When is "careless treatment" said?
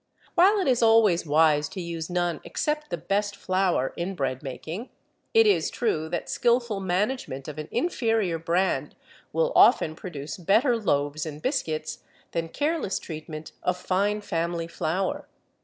12.49-13.51